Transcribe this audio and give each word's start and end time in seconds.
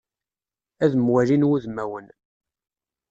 Ad 0.83 0.93
mwalin 0.97 1.47
wudmawen. 1.49 2.07